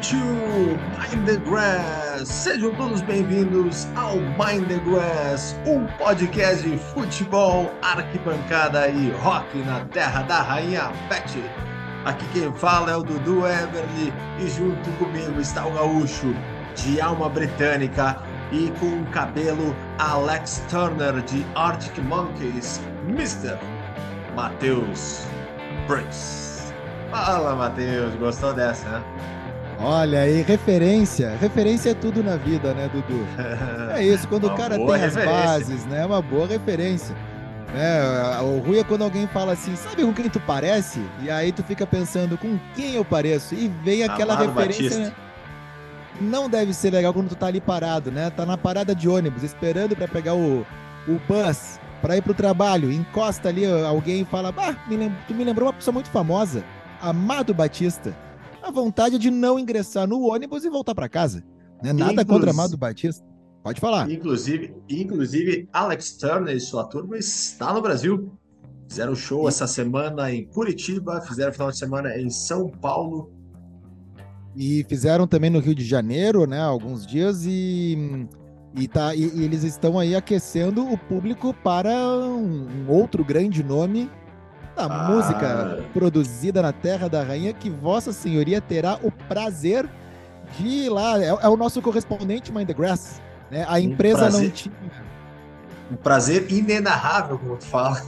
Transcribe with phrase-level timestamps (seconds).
[0.00, 0.16] to
[0.96, 2.28] Mind the Grass.
[2.28, 9.80] Sejam todos bem-vindos ao Mind the Grass, um podcast de futebol, arquibancada e rock na
[9.86, 11.42] terra da rainha Betty.
[12.04, 16.32] Aqui quem fala é o Dudu Everly e junto comigo está o gaúcho
[16.76, 18.22] de alma britânica
[18.52, 23.58] e com um cabelo Alex Turner de Arctic Monkeys, Mr.
[24.36, 25.26] Matheus
[25.88, 26.72] Prince.
[27.10, 29.37] Fala, Matheus, gostou dessa, né?
[29.80, 31.36] Olha aí, referência.
[31.40, 33.24] Referência é tudo na vida, né, Dudu?
[33.94, 36.02] É isso, quando o cara tem as bases, né?
[36.02, 37.14] É uma boa referência.
[37.74, 41.00] É, o ruim é quando alguém fala assim, sabe com quem tu parece?
[41.22, 43.54] E aí tu fica pensando, com quem eu pareço?
[43.54, 44.98] E vem aquela Amado referência.
[44.98, 45.12] Né?
[46.20, 48.30] Não deve ser legal quando tu tá ali parado, né?
[48.30, 50.66] Tá na parada de ônibus, esperando para pegar o,
[51.06, 52.90] o bus para ir pro trabalho.
[52.90, 56.64] Encosta ali alguém e fala, bah, me tu me lembrou uma pessoa muito famosa,
[57.00, 58.14] Amado Batista
[58.68, 61.44] a vontade de não ingressar no ônibus e voltar para casa.
[61.82, 61.92] Né?
[61.92, 63.24] Nada Inclusive, contra Amado Batista.
[63.62, 64.10] Pode falar.
[64.10, 68.32] Inclusive, inclusive, Alex Turner e sua turma está no Brasil.
[68.88, 69.48] Fizeram show e...
[69.48, 73.32] essa semana em Curitiba, fizeram final de semana em São Paulo.
[74.56, 76.60] E fizeram também no Rio de Janeiro, né?
[76.60, 78.26] Alguns dias e.
[78.76, 83.62] E, tá, e, e eles estão aí aquecendo o público para um, um outro grande
[83.64, 84.10] nome
[84.78, 85.08] da ah.
[85.10, 89.88] música produzida na Terra da Rainha que Vossa Senhoria terá o prazer
[90.56, 91.20] de ir lá.
[91.20, 93.20] É, é o nosso correspondente Mind the Grass.
[93.50, 93.66] Né?
[93.68, 94.74] A empresa um não tinha.
[95.90, 98.02] Um prazer inenarrável, como tu fala.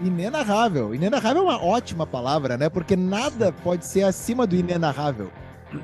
[0.00, 0.94] Inenarrável.
[0.94, 2.68] Inenarrável é uma ótima palavra, né?
[2.68, 5.30] Porque nada pode ser acima do inenarrável.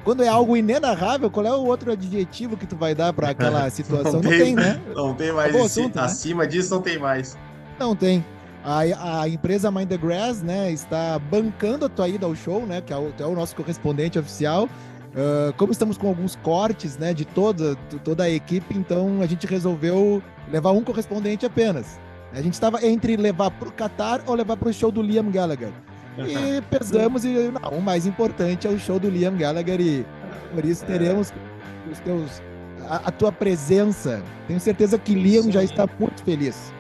[0.05, 3.71] Quando é algo inenarrável, qual é o outro adjetivo que tu vai dar para aquela
[3.71, 4.21] situação?
[4.21, 4.81] Não, não tem, né?
[4.95, 5.55] Não tem mais.
[5.55, 6.03] assunto, né?
[6.03, 6.51] acima né?
[6.51, 7.39] disso não tem mais.
[7.79, 8.25] Não tem.
[8.69, 12.83] A, a empresa Mind the Grass, né, está bancando a tua ida ao show, né,
[12.83, 14.65] que é o, é o nosso correspondente oficial.
[14.65, 19.47] Uh, como estamos com alguns cortes, né, de toda, toda a equipe, então a gente
[19.47, 21.99] resolveu levar um correspondente apenas.
[22.31, 25.31] A gente estava entre levar para o Qatar ou levar para o show do Liam
[25.31, 25.73] Gallagher.
[26.19, 30.05] E pesamos e não, o mais importante é o show do Liam Gallagher e
[30.55, 31.33] por isso teremos
[31.91, 32.43] os teus
[32.87, 34.23] a, a tua presença.
[34.47, 36.71] Tenho certeza que Liam já está muito feliz.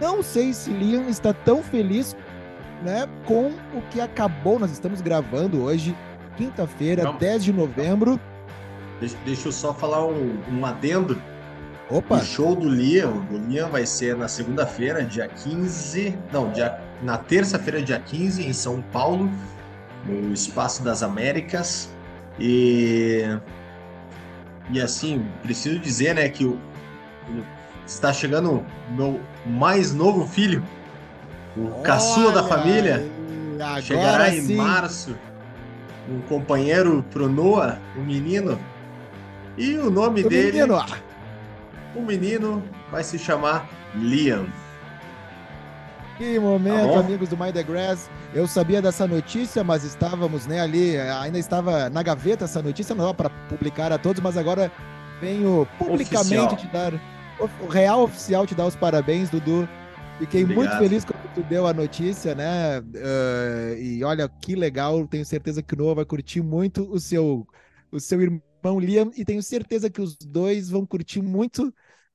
[0.00, 2.16] Não sei se Liam está tão feliz
[2.82, 4.58] né, com o que acabou.
[4.58, 5.96] Nós estamos gravando hoje,
[6.36, 8.20] quinta-feira, 10 de novembro.
[9.00, 11.20] Deixa, deixa eu só falar um, um adendo.
[11.90, 12.16] Opa!
[12.16, 16.18] O show do Liam, do Liam vai ser na segunda-feira, dia 15.
[16.32, 19.30] Não, dia, na terça-feira, dia 15, em São Paulo,
[20.04, 21.90] no Espaço das Américas.
[22.38, 23.24] E.
[24.70, 26.58] E assim, preciso dizer, né, que o,
[27.88, 30.62] está chegando meu mais novo filho,
[31.56, 33.04] o Olha, caçula da família.
[33.82, 35.16] Chegará em março.
[36.08, 38.58] Um companheiro pro Noah, um menino.
[39.56, 40.52] E o nome o dele.
[40.52, 40.84] Menino.
[41.94, 44.46] O menino vai se chamar Liam.
[46.16, 48.10] Que momento, tá amigos do Mind the Grass.
[48.34, 53.14] Eu sabia dessa notícia, mas estávamos né, ali, ainda estava na gaveta essa notícia, não
[53.14, 54.70] para publicar a todos, mas agora
[55.20, 56.56] venho publicamente Oficial.
[56.56, 56.92] te dar
[57.40, 59.68] o real oficial te dá os parabéns, Dudu.
[60.18, 60.64] Fiquei Obrigado.
[60.64, 62.80] muito feliz quando tu deu a notícia, né?
[62.80, 67.46] Uh, e olha que legal, tenho certeza que o Noah vai curtir muito o seu,
[67.92, 71.72] o seu irmão Liam, e tenho certeza que os dois vão curtir muito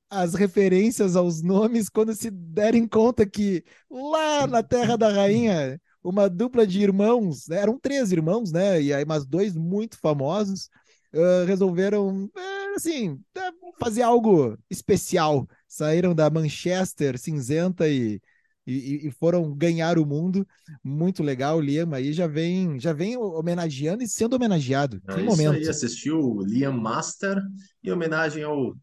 [0.09, 6.29] as referências aos nomes quando se derem conta que lá na Terra da Rainha, uma
[6.29, 7.61] dupla de irmãos, né?
[7.61, 8.81] eram três irmãos, né?
[8.81, 10.69] E aí, mais dois muito famosos,
[11.13, 12.25] uh, resolveram.
[12.25, 15.47] Uh, assim, é, fazer algo especial.
[15.67, 18.21] Saíram da Manchester cinzenta e,
[18.65, 20.47] e, e, foram ganhar o mundo.
[20.83, 25.01] Muito legal, Liam aí já vem, já vem homenageando e sendo homenageado.
[25.07, 25.53] É que momento.
[25.53, 27.37] Aí, assistiu o Liam Master
[27.83, 28.73] em homenagem ao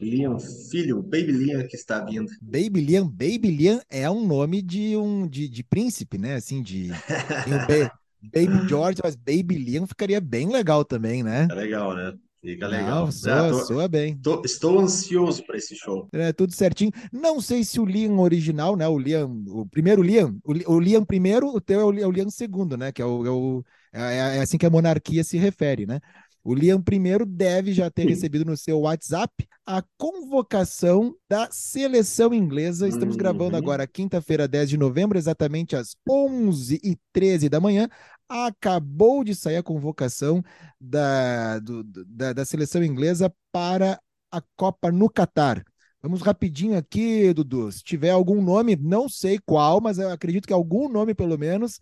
[0.00, 0.38] Liam
[0.70, 2.30] Filho, Baby Liam que está vindo.
[2.40, 6.34] Baby Liam, Baby Liam é um nome de um de, de príncipe, né?
[6.34, 6.88] Assim, de
[8.22, 11.48] Baby George, mas Baby Liam ficaria bem legal também, né?
[11.50, 12.12] É legal, né?
[12.40, 13.06] Fica legal.
[13.06, 14.16] Não, soa, tô, soa bem.
[14.18, 16.08] Tô, estou ansioso para esse show.
[16.12, 16.92] É, tudo certinho.
[17.12, 18.86] Não sei se o Liam original, né?
[18.86, 22.10] O Liam, o primeiro Liam, o, o Liam primeiro, o teu é o, é o
[22.10, 22.92] Liam segundo, né?
[22.92, 26.00] Que é, o, é, o, é, é assim que a monarquia se refere, né?
[26.44, 28.08] O Liam I deve já ter Sim.
[28.08, 32.88] recebido no seu WhatsApp a convocação da seleção inglesa.
[32.88, 33.18] Estamos uhum.
[33.18, 37.86] gravando agora, quinta-feira, 10 de novembro, exatamente às 11h13 da manhã
[38.28, 40.42] acabou de sair a convocação
[40.80, 45.64] da, do, da, da seleção inglesa para a Copa no Catar.
[46.00, 47.72] Vamos rapidinho aqui, Dudu.
[47.72, 51.80] Se tiver algum nome, não sei qual, mas eu acredito que algum nome, pelo menos,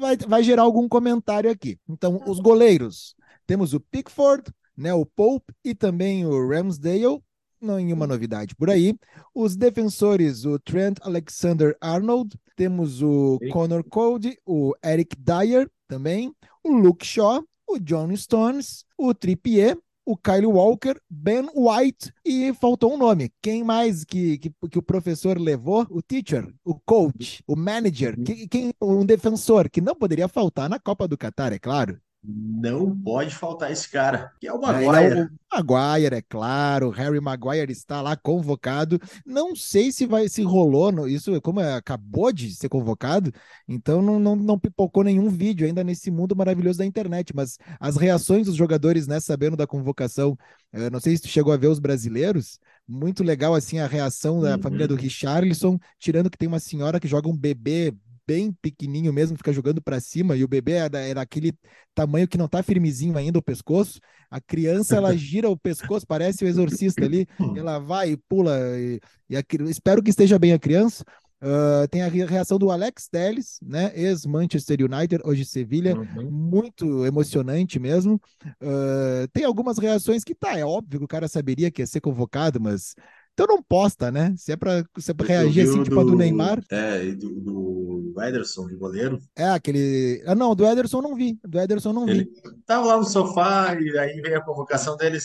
[0.00, 1.78] vai, vai gerar algum comentário aqui.
[1.88, 3.14] Então, os goleiros.
[3.46, 7.22] Temos o Pickford, né, o Pope e também o Ramsdale,
[7.64, 8.94] nenhuma novidade por aí.
[9.34, 13.48] Os defensores, o Trent Alexander-Arnold, temos o Sim.
[13.50, 16.32] Connor Cody, o Eric Dyer também,
[16.62, 19.76] o Luke Shaw, o John Stones, o Trippier,
[20.06, 23.32] o Kyle Walker, Ben White e faltou um nome.
[23.40, 25.86] Quem mais que, que, que o professor levou?
[25.90, 28.24] O teacher, o coach, o manager, uhum.
[28.24, 31.98] que, quem, um defensor que não poderia faltar na Copa do Catar, é claro.
[32.26, 35.18] Não pode faltar esse cara, que é o Maguire.
[35.18, 36.88] É, o Maguire, é claro.
[36.88, 38.98] Harry Maguire está lá convocado.
[39.26, 43.30] Não sei se vai se rolou no, isso, como é, acabou de ser convocado,
[43.68, 47.36] então não, não, não pipocou nenhum vídeo ainda nesse mundo maravilhoso da internet.
[47.36, 50.34] Mas as reações dos jogadores, né, sabendo da convocação,
[50.72, 52.58] eu não sei se tu chegou a ver os brasileiros.
[52.88, 54.62] Muito legal assim a reação da uhum.
[54.62, 57.94] família do Richarlison, tirando que tem uma senhora que joga um bebê
[58.26, 61.52] bem pequenininho mesmo, fica jogando para cima, e o bebê era, era aquele
[61.94, 64.00] tamanho que não tá firmezinho ainda o pescoço.
[64.30, 67.26] A criança, ela gira o pescoço, parece o exorcista ali,
[67.56, 71.04] ela vai e pula, e, e a, espero que esteja bem a criança.
[71.44, 73.92] Uh, tem a reação do Alex Telles, né?
[73.94, 76.30] Ex-Manchester United, hoje Sevilha, uhum.
[76.30, 78.18] muito emocionante mesmo.
[78.62, 82.00] Uh, tem algumas reações que tá, é óbvio que o cara saberia que ia ser
[82.00, 82.94] convocado, mas
[83.34, 84.32] então não posta, né?
[84.38, 86.62] Se é pra, se é pra reagir assim, tipo do, a do Neymar.
[86.70, 89.18] É, e do, do Ederson, de goleiro.
[89.34, 90.22] É, aquele.
[90.24, 91.36] Ah, não, do Ederson não vi.
[91.42, 92.30] Do Ederson não Ele vi.
[92.64, 95.18] Tava lá no sofá e aí veio a convocação dele.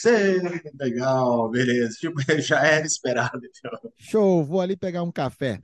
[0.80, 1.98] Legal, beleza.
[2.00, 3.40] Tipo, já era esperado.
[3.46, 3.92] Então.
[3.96, 5.60] Show, vou ali pegar um café.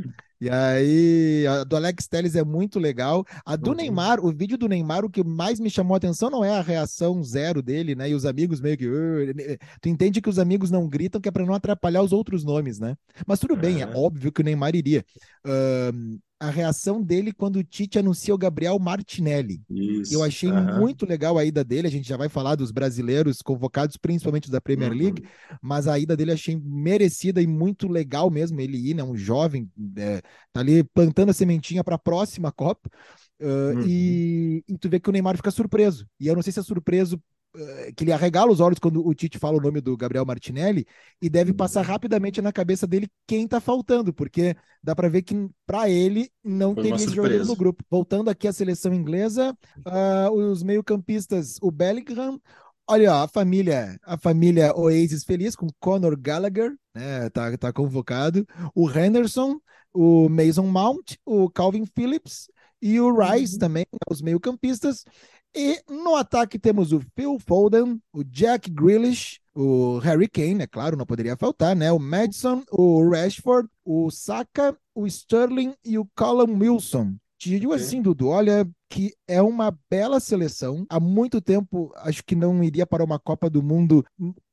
[0.45, 3.25] E aí, a do Alex Telles é muito legal.
[3.43, 3.77] A do uhum.
[3.77, 6.61] Neymar, o vídeo do Neymar, o que mais me chamou a atenção não é a
[6.61, 8.11] reação zero dele, né?
[8.11, 8.87] E os amigos meio que.
[8.87, 12.43] Uh, tu entende que os amigos não gritam, que é para não atrapalhar os outros
[12.43, 12.95] nomes, né?
[13.25, 15.03] Mas tudo bem, é óbvio que o Neymar iria.
[16.47, 19.61] A reação dele quando o Tite anuncia o Gabriel Martinelli.
[19.69, 21.87] Isso, eu achei muito legal a ida dele.
[21.87, 24.97] A gente já vai falar dos brasileiros convocados, principalmente da Premier uhum.
[24.97, 25.27] League,
[25.61, 28.59] mas a ida dele achei merecida e muito legal mesmo.
[28.61, 29.03] Ele ir, né?
[29.03, 30.21] Um jovem, é,
[30.53, 32.89] tá ali plantando a sementinha para a próxima Copa.
[33.41, 33.83] Uh, uhum.
[33.85, 36.07] e, e, tu vê que o Neymar fica surpreso.
[36.19, 37.21] E eu não sei se é surpreso
[37.95, 40.85] que ele arregala os olhos quando o Tite fala o nome do Gabriel Martinelli
[41.21, 45.49] e deve passar rapidamente na cabeça dele quem tá faltando, porque dá para ver que
[45.65, 47.83] para ele não Foi teria esse jogador no grupo.
[47.89, 52.39] Voltando aqui à seleção inglesa, uh, os meio-campistas, o Bellingham,
[52.87, 57.31] Olha, a família, a família Oasis feliz com Conor Gallagher, né?
[57.31, 58.45] Tá, tá convocado.
[58.75, 59.59] O Henderson,
[59.91, 62.47] o Mason Mount, o Calvin Phillips
[62.79, 63.59] e o Rice uhum.
[63.59, 65.03] também, os meio-campistas.
[65.55, 70.97] E no ataque temos o Phil Foden, o Jack Grealish, o Harry Kane, é claro,
[70.97, 71.91] não poderia faltar, né?
[71.93, 77.15] O Madison, o Rashford, o Saka, o Sterling e o Callum Wilson.
[77.37, 80.85] Te digo assim, Dudu, olha, que é uma bela seleção.
[80.89, 84.05] Há muito tempo acho que não iria para uma Copa do Mundo.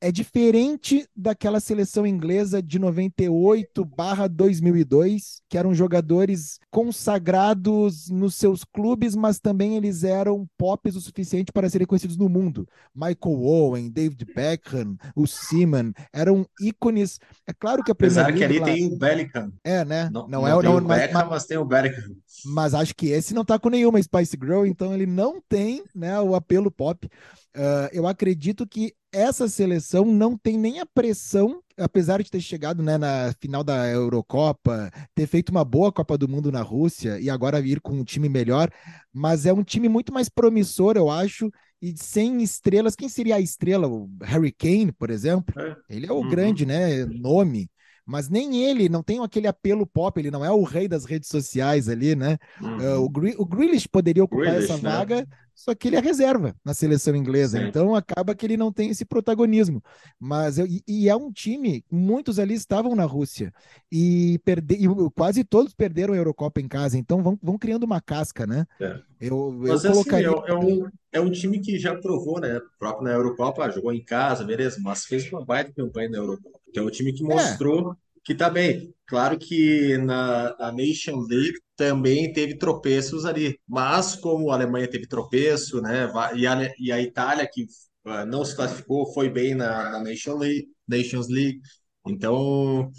[0.03, 9.39] É diferente daquela seleção inglesa de 98/2002, que eram jogadores consagrados nos seus clubes, mas
[9.39, 12.67] também eles eram pops o suficiente para serem conhecidos no mundo.
[12.93, 17.17] Michael Owen, David Beckham, o Seaman, eram ícones.
[17.47, 19.53] É claro que a Apesar Premier League, que ali tem o Bellingham.
[19.63, 20.09] É, né?
[20.11, 22.13] Não, não, não é o não, Beckham, mas, mas, tem o Bellingham.
[22.47, 26.19] Mas acho que esse não tá com nenhuma Spice Girl, então ele não tem né,
[26.19, 27.09] o apelo pop.
[27.55, 32.81] Uh, eu acredito que essa seleção não tem nem a pressão, apesar de ter chegado
[32.81, 37.29] né, na final da Eurocopa, ter feito uma boa Copa do Mundo na Rússia e
[37.29, 38.71] agora vir com um time melhor,
[39.13, 42.95] mas é um time muito mais promissor, eu acho, e sem estrelas.
[42.95, 43.87] Quem seria a estrela?
[43.87, 45.53] O Harry Kane, por exemplo?
[45.59, 45.75] É.
[45.89, 46.29] Ele é o uhum.
[46.29, 47.69] grande né, nome
[48.05, 51.29] mas nem ele não tem aquele apelo pop, ele não é o rei das redes
[51.29, 52.37] sociais ali, né?
[52.61, 52.77] Uhum.
[52.77, 54.81] Uh, o, Gr o Grealish poderia ocupar Grealish, essa
[55.15, 55.25] né?
[55.55, 57.67] Só que ele é reserva na seleção inglesa, Sim.
[57.67, 59.83] então acaba que ele não tem esse protagonismo.
[60.19, 63.53] Mas eu, e, é um time, muitos ali estavam na Rússia
[63.91, 68.01] e, perde, e quase todos perderam a Eurocopa em casa, então vão, vão criando uma
[68.01, 68.65] casca, né?
[68.79, 68.99] É.
[69.21, 70.27] Eu, eu mas, assim, colocaria.
[70.27, 72.59] É, é, um, é um time que já provou, né?
[72.77, 76.59] Próprio na Eurocopa, jogou em casa, beleza, mas fez uma baita campanha na Eurocopa.
[76.73, 77.27] Que é um time que é.
[77.27, 77.95] mostrou é.
[78.23, 78.93] que tá bem.
[79.05, 85.07] Claro que na, na Nation League também teve tropeços ali, mas como a Alemanha teve
[85.07, 86.07] tropeço, né?
[86.35, 87.63] E a, e a Itália, que
[88.05, 91.59] uh, não se classificou, foi bem na, na Nation League, Nations League.
[92.07, 92.91] Então,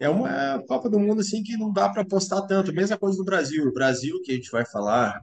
[0.00, 2.72] é uma Copa do Mundo assim que não dá para apostar tanto.
[2.72, 3.66] Mesma coisa do Brasil.
[3.66, 5.20] O Brasil, que a gente vai falar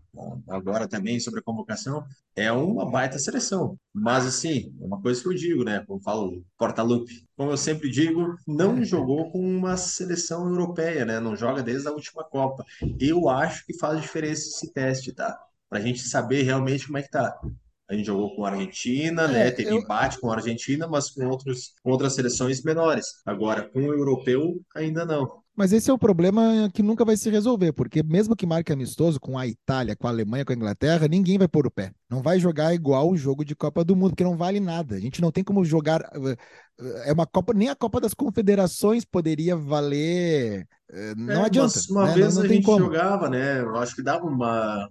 [0.50, 2.04] agora também sobre a convocação,
[2.36, 3.78] é uma baita seleção.
[3.94, 5.84] Mas assim, é uma coisa que eu digo, né?
[5.88, 7.26] Como falo, porta-lupe.
[7.38, 11.20] Como eu sempre digo, não jogou com uma seleção europeia, né?
[11.20, 12.66] Não joga desde a última Copa.
[13.00, 15.40] Eu acho que faz diferença esse teste, tá?
[15.70, 17.40] Para a gente saber realmente como é que tá.
[17.88, 19.48] A gente jogou com a Argentina, né?
[19.48, 23.06] É, Teve eu, empate com a Argentina, mas com outros, com outras seleções menores.
[23.26, 25.44] Agora, com o europeu, ainda não.
[25.56, 29.22] Mas esse é o problema que nunca vai se resolver, porque mesmo que marque amistoso
[29.22, 31.94] com a Itália, com a Alemanha, com a Inglaterra, ninguém vai pôr o pé.
[32.10, 34.96] Não vai jogar igual o jogo de Copa do Mundo, porque não vale nada.
[34.96, 36.02] A gente não tem como jogar.
[36.14, 40.68] Eh, é uma Copa, nem a Copa das Confederações poderia valer.
[40.92, 41.80] Eh, não é, adianta.
[41.90, 42.14] Uma, né?
[42.16, 42.80] vez não, não a gente como.
[42.80, 43.62] jogava, né?
[43.62, 44.90] Eu acho que dava uma,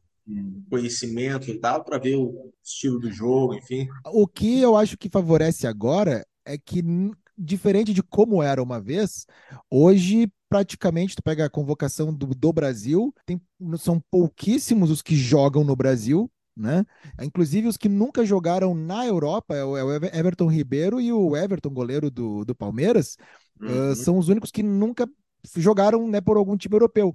[0.70, 3.86] conhecimento, dava para ver o estilo do jogo, enfim.
[4.06, 6.82] O que eu acho que favorece agora é que
[7.36, 9.26] diferente de como era uma vez,
[9.70, 13.40] hoje praticamente tu pega a convocação do, do Brasil, tem,
[13.76, 16.84] são pouquíssimos os que jogam no Brasil, né?
[17.20, 21.70] Inclusive os que nunca jogaram na Europa, é o, é Everton Ribeiro e o Everton,
[21.70, 23.16] goleiro do, do Palmeiras,
[23.60, 23.90] uhum.
[23.90, 25.08] uh, são os únicos que nunca
[25.56, 27.12] jogaram né, por algum time europeu.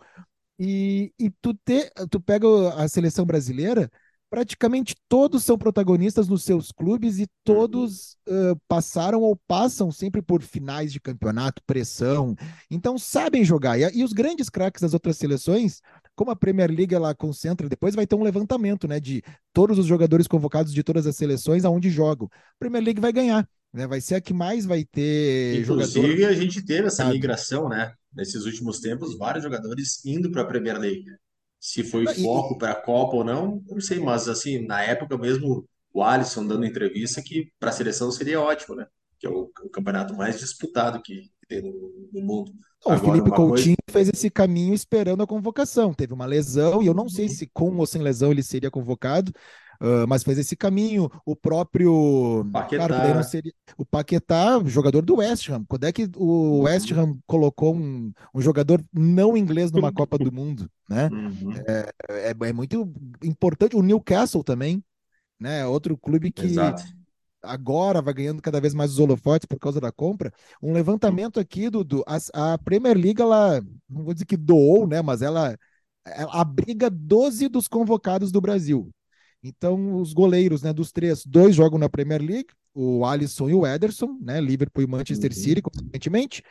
[0.60, 3.89] E, e tu, te, tu pega a seleção brasileira,
[4.30, 10.42] praticamente todos são protagonistas nos seus clubes e todos uh, passaram ou passam sempre por
[10.42, 12.36] finais de campeonato, pressão.
[12.70, 13.80] Então sabem jogar.
[13.80, 15.82] E, e, os grandes craques das outras seleções,
[16.16, 19.24] como a Premier League ela concentra, depois vai ter um levantamento, né, de
[19.54, 22.30] todos os jogadores convocados de todas as seleções aonde jogam.
[22.32, 23.48] A Premier League vai ganhar.
[23.72, 26.30] Né, vai ser a que mais vai ter Inclusive, jogador...
[26.30, 27.94] a gente teve essa migração, né?
[28.14, 31.06] Nesses últimos tempos, vários jogadores indo para a Premier League.
[31.60, 35.18] Se foi e, foco para a Copa ou não, não sei, mas assim, na época
[35.18, 38.88] mesmo, o Alisson dando entrevista que para a seleção seria ótimo, né?
[39.20, 42.52] Que é o, o campeonato mais disputado que, tem no, no mundo.
[42.86, 43.92] o Felipe Coutinho coisa...
[43.92, 45.94] fez esse caminho esperando a convocação.
[45.94, 47.32] Teve uma lesão, e eu não sei uhum.
[47.32, 49.34] se com ou sem lesão ele seria convocado,
[49.81, 51.09] Uh, mas fez esse caminho.
[51.25, 52.45] O próprio.
[52.51, 52.88] Paquetá.
[52.88, 53.53] Cara, seria...
[53.77, 55.63] O Paquetá, jogador do West Ham.
[55.67, 60.31] Quando é que o West Ham colocou um, um jogador não inglês numa Copa do
[60.31, 60.69] Mundo?
[60.89, 61.09] Né?
[61.12, 61.53] Uhum.
[61.65, 62.91] É, é, é, muito
[63.24, 63.75] importante.
[63.75, 64.83] O Newcastle também,
[65.39, 65.65] né?
[65.65, 66.45] Outro clube que.
[66.45, 66.83] Exato.
[67.41, 70.29] Agora vai ganhando cada vez mais os holofotes por causa da compra.
[70.62, 72.17] Um levantamento aqui do, do a,
[72.53, 75.01] a Premier League, ela não vou dizer que doou, né?
[75.01, 75.57] Mas ela,
[76.05, 78.91] ela abriga 12 dos convocados do Brasil.
[79.43, 83.65] Então, os goleiros, né, dos três, dois jogam na Premier League, o Alisson e o
[83.65, 85.38] Ederson, né, Liverpool e Manchester uhum.
[85.38, 86.43] City, consequentemente.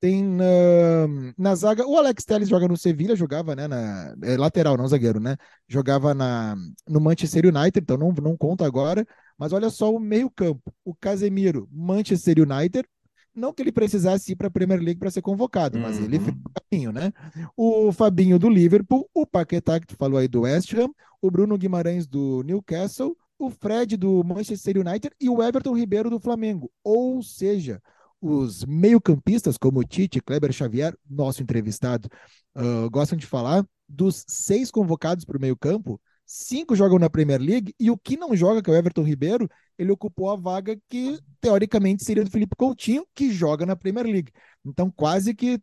[0.00, 4.76] Tem uh, na zaga, o Alex Telles joga no Sevilha, jogava, né, na é, lateral,
[4.76, 5.36] não zagueiro, né?
[5.66, 6.54] Jogava na,
[6.86, 9.06] no Manchester United, então não, não conta agora.
[9.38, 10.74] Mas olha só o meio-campo.
[10.84, 12.86] O Casemiro, Manchester United,
[13.34, 16.36] não que ele precisasse ir para a Premier League para ser convocado, mas ele fez
[16.36, 17.12] o caminho, né?
[17.56, 21.58] O Fabinho do Liverpool, o Paquetá, que tu falou aí do West Ham, o Bruno
[21.58, 26.70] Guimarães do Newcastle, o Fred do Manchester United e o Everton Ribeiro do Flamengo.
[26.82, 27.82] Ou seja,
[28.20, 32.08] os meio-campistas, como o Tite, Kleber Xavier, nosso entrevistado,
[32.56, 37.74] uh, gostam de falar, dos seis convocados para o meio-campo, cinco jogam na Premier League
[37.78, 41.18] e o que não joga, que é o Everton Ribeiro, ele ocupou a vaga que
[41.40, 44.32] teoricamente seria do Felipe Coutinho, que joga na Premier League.
[44.64, 45.60] Então, quase que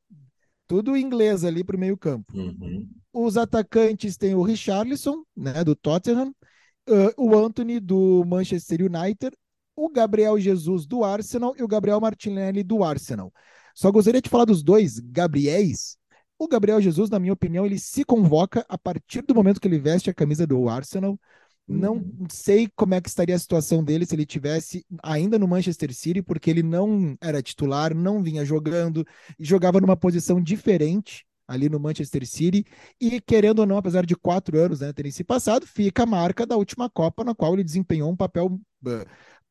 [0.67, 2.33] tudo inglês ali para o meio-campo.
[2.33, 2.87] Uhum.
[3.11, 6.33] Os atacantes têm o Richarlison, né, do Tottenham,
[6.87, 9.35] uh, o Anthony do Manchester United,
[9.75, 13.33] o Gabriel Jesus do Arsenal e o Gabriel Martinelli do Arsenal.
[13.75, 15.97] Só gostaria de falar dos dois Gabriéis,
[16.43, 19.77] o Gabriel Jesus, na minha opinião, ele se convoca a partir do momento que ele
[19.77, 21.19] veste a camisa do Arsenal.
[21.67, 22.25] Não uhum.
[22.29, 26.21] sei como é que estaria a situação dele se ele tivesse ainda no Manchester City,
[26.23, 29.05] porque ele não era titular, não vinha jogando,
[29.39, 32.65] jogava numa posição diferente ali no Manchester City.
[32.99, 36.43] E querendo ou não, apesar de quatro anos né, terem se passado, fica a marca
[36.43, 38.59] da última Copa, na qual ele desempenhou um papel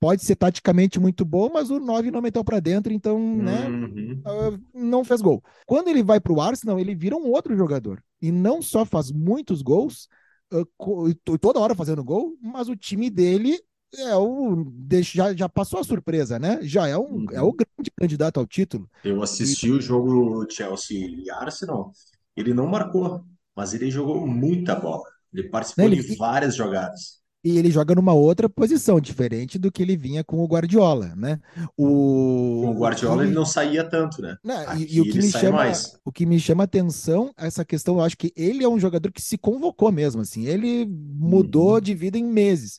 [0.01, 4.23] pode ser taticamente muito bom, mas o 9 não meteu para dentro, então, né, uhum.
[4.27, 5.45] uh, não fez gol.
[5.67, 8.03] Quando ele vai para o Arsenal, ele vira um outro jogador.
[8.21, 10.09] E não só faz muitos gols,
[10.53, 13.61] uh, toda hora fazendo gol, mas o time dele
[13.95, 16.61] é o já, já passou a surpresa, né?
[16.63, 17.27] Já é, um, uhum.
[17.33, 18.89] é o grande candidato ao título.
[19.05, 19.73] Eu assisti e...
[19.73, 21.93] o jogo Chelsea e Arsenal,
[22.35, 23.23] ele não marcou,
[23.55, 25.05] mas ele jogou muita bola.
[25.33, 26.03] Ele participou ele...
[26.03, 30.41] de várias jogadas e ele joga numa outra posição, diferente do que ele vinha com
[30.41, 31.41] o Guardiola, né?
[31.77, 34.37] O, com o Guardiola ele não saía tanto, né?
[34.45, 35.99] Não, e, e, o que me chama, mais.
[36.05, 39.23] o que me chama atenção essa questão, eu acho que ele é um jogador que
[39.23, 41.81] se convocou mesmo, assim, ele mudou uhum.
[41.81, 42.79] de vida em meses.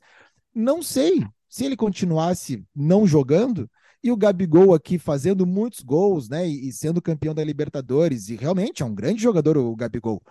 [0.54, 3.70] Não sei se ele continuasse não jogando
[4.04, 6.48] e o Gabigol aqui fazendo muitos gols, né?
[6.48, 10.22] E, e sendo campeão da Libertadores e realmente é um grande jogador o Gabigol.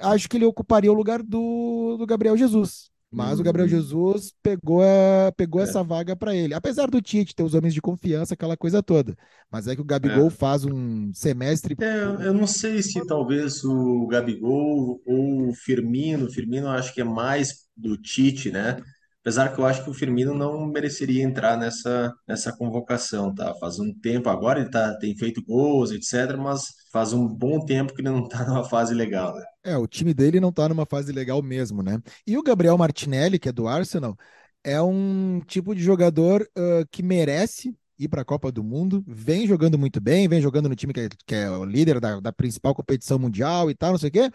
[0.00, 3.70] Acho que ele ocuparia o lugar do, do Gabriel Jesus mas o Gabriel uhum.
[3.70, 5.64] Jesus pegou, a, pegou é.
[5.64, 6.54] essa vaga para ele.
[6.54, 9.14] Apesar do Tite ter os homens de confiança, aquela coisa toda.
[9.50, 10.30] Mas é que o Gabigol é.
[10.30, 11.76] faz um semestre.
[11.78, 16.30] É, eu não sei se talvez o Gabigol ou o Firmino.
[16.30, 18.80] Firmino acho que é mais do Tite, né?
[19.22, 23.54] Apesar que eu acho que o Firmino não mereceria entrar nessa, nessa convocação, tá?
[23.54, 27.94] Faz um tempo agora, ele tá, tem feito gols, etc., mas faz um bom tempo
[27.94, 29.44] que ele não tá numa fase legal, né?
[29.62, 32.00] É, o time dele não tá numa fase legal mesmo, né?
[32.26, 34.16] E o Gabriel Martinelli, que é do Arsenal,
[34.64, 39.46] é um tipo de jogador uh, que merece ir para a Copa do Mundo, vem
[39.46, 42.32] jogando muito bem, vem jogando no time que é, que é o líder da, da,
[42.32, 44.30] principal competição mundial e tal, não sei o quê.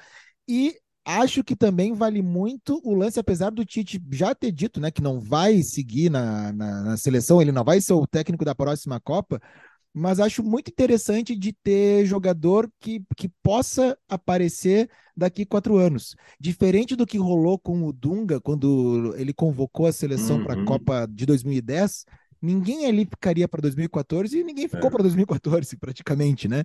[0.48, 0.75] E
[1.07, 5.01] acho que também vale muito o lance, apesar do Tite já ter dito né, que
[5.01, 8.99] não vai seguir na, na, na seleção, ele não vai ser o técnico da próxima
[8.99, 9.41] Copa,
[9.93, 16.13] mas acho muito interessante de ter jogador que, que possa aparecer daqui quatro anos.
[16.37, 20.43] Diferente do que rolou com o Dunga, quando ele convocou a seleção uhum.
[20.43, 22.05] para a Copa de 2010,
[22.41, 24.91] ninguém ali ficaria para 2014 e ninguém ficou é.
[24.91, 26.63] para 2014, praticamente, né?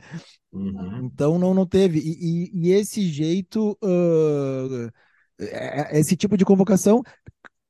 [0.52, 1.04] Uhum.
[1.04, 1.98] Então não, não teve.
[1.98, 4.92] E, e, e esse jeito, uh,
[5.92, 7.02] esse tipo de convocação,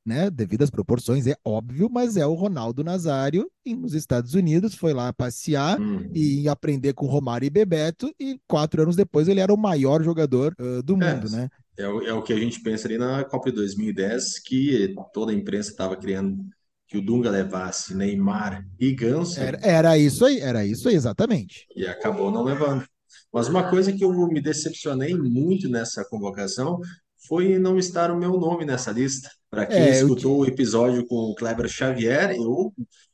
[0.05, 0.31] né?
[0.31, 5.13] Devido às proporções, é óbvio, mas é o Ronaldo Nazário nos Estados Unidos, foi lá
[5.13, 6.11] passear uhum.
[6.13, 10.55] e aprender com Romário e Bebeto, e quatro anos depois ele era o maior jogador
[10.61, 11.31] uh, do mundo, é.
[11.31, 11.49] né?
[11.77, 15.33] É o, é o que a gente pensa ali na Copa de 2010, que toda
[15.33, 16.45] a imprensa estava criando
[16.93, 19.41] que o Dunga levasse Neymar e Ganso.
[19.41, 21.67] Era, era isso aí, era isso aí, exatamente.
[21.75, 22.85] E acabou não levando.
[23.33, 26.79] Mas uma coisa que eu me decepcionei muito nessa convocação
[27.27, 29.31] foi não estar o meu nome nessa lista.
[29.49, 32.71] Para quem é, escutou o episódio com o Kleber Xavier, eu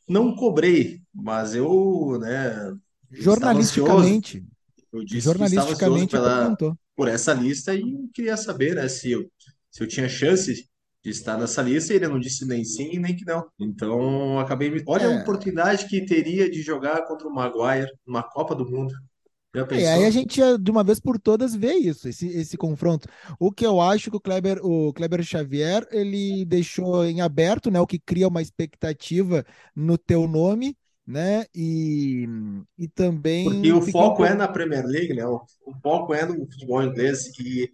[0.08, 2.74] não cobrei, mas eu, né,
[3.12, 4.44] jornalisticamente,
[4.92, 9.30] eu disse jornalisticamente que estava pela, por essa lista e queria saber, né, se eu,
[9.70, 10.67] se eu tinha chance
[11.02, 13.46] de estar nessa lista, e ele não disse nem sim nem que não.
[13.58, 14.82] Então, acabei me.
[14.86, 15.18] Olha é.
[15.18, 18.92] a oportunidade que teria de jogar contra o Maguire numa Copa do Mundo.
[19.54, 19.86] Já pensou?
[19.86, 23.08] É, aí a gente, de uma vez por todas, vê isso, esse, esse confronto.
[23.38, 27.80] O que eu acho que o Kleber, o Kleber Xavier, ele deixou em aberto, né?
[27.80, 31.46] O que cria uma expectativa no teu nome, né?
[31.54, 32.28] E,
[32.76, 33.44] e também.
[33.44, 34.26] Porque o foco um...
[34.26, 35.26] é na Premier League, né?
[35.26, 37.70] O, o foco é no futebol inglês, e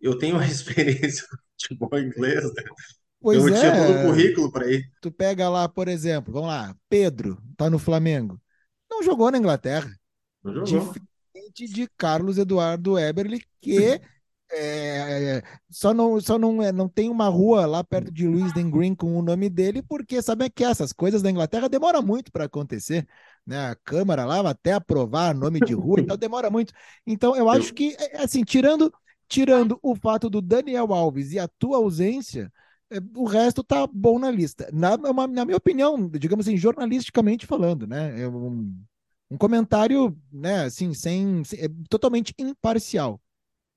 [0.00, 1.24] eu tenho uma experiência
[1.60, 2.62] futebol inglês, né?
[3.20, 3.60] Pois eu é.
[3.60, 4.90] tinha todo o currículo para ir.
[5.02, 8.40] Tu pega lá, por exemplo, vamos lá, Pedro, tá no Flamengo.
[8.90, 9.90] Não jogou na Inglaterra.
[10.42, 10.94] Não jogou.
[10.94, 14.00] Diferente de Carlos Eduardo Eberle, que
[14.52, 18.94] é, só não, só não, é, não tem uma rua lá perto de Lewisden Green
[18.94, 23.06] com o nome dele, porque sabe que essas coisas da Inglaterra demora muito para acontecer.
[23.46, 23.70] Né?
[23.70, 26.72] A Câmara lá até aprovar nome de rua, então demora muito.
[27.06, 28.92] Então eu acho que, é, assim, tirando
[29.30, 32.52] tirando o fato do Daniel Alves e a tua ausência,
[32.90, 34.68] é, o resto tá bom na lista.
[34.72, 38.20] Na, na minha opinião, digamos assim, jornalisticamente falando, né?
[38.22, 38.74] É um,
[39.30, 43.20] um comentário, né, assim, sem, sem é totalmente imparcial.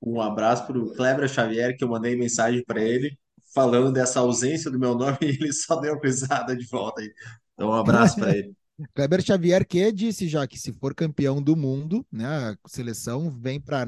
[0.01, 3.17] Um abraço para o Kleber Xavier, que eu mandei mensagem para ele
[3.53, 7.13] falando dessa ausência do meu nome e ele só deu risada de volta aí.
[7.53, 8.55] Então, um abraço para ele.
[8.93, 13.59] Kleber Xavier que disse já que se for campeão do mundo, né, a seleção vem
[13.59, 13.85] para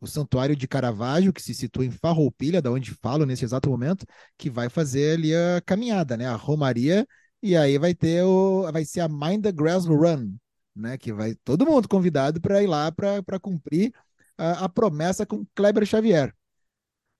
[0.00, 4.04] o Santuário de Caravaggio, que se situa em Farroupilha, da onde falo nesse exato momento,
[4.36, 6.26] que vai fazer ali a caminhada, né?
[6.26, 7.06] A Romaria,
[7.40, 8.70] e aí vai ter o.
[8.72, 10.34] Vai ser a Mind the Grass Run,
[10.74, 10.98] né?
[10.98, 13.92] Que vai todo mundo convidado para ir lá para cumprir
[14.36, 16.34] a, a, promessa com Kleber Xavier.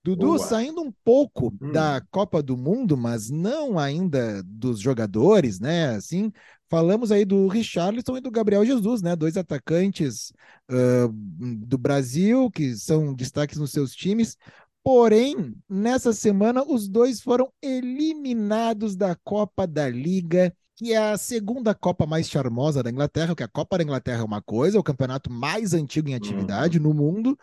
[0.03, 1.71] Dudu, saindo um pouco hum.
[1.71, 5.95] da Copa do Mundo, mas não ainda dos jogadores, né?
[5.95, 6.29] Assim,
[6.69, 9.15] falamos aí do Richarlison e do Gabriel Jesus, né?
[9.15, 10.33] Dois atacantes
[10.69, 14.35] uh, do Brasil que são destaques nos seus times.
[14.83, 21.73] Porém, nessa semana, os dois foram eliminados da Copa da Liga que é a segunda
[21.75, 24.83] Copa mais charmosa da Inglaterra, porque a Copa da Inglaterra é uma coisa, é o
[24.83, 26.83] campeonato mais antigo em atividade uhum.
[26.85, 27.37] no mundo,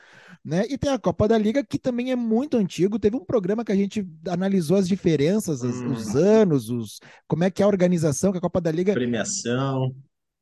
[0.44, 0.64] né?
[0.68, 2.98] E tem a Copa da Liga, que também é muito antigo.
[2.98, 5.92] Teve um programa que a gente analisou as diferenças, uhum.
[5.92, 8.92] os anos, os, como é que é a organização, que a Copa da Liga.
[8.92, 9.94] Premiação